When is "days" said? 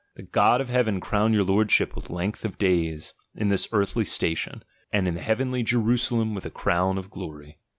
2.57-3.13